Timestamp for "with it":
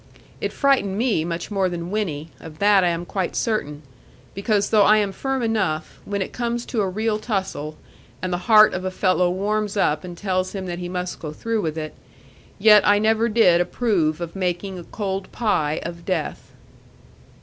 11.61-11.93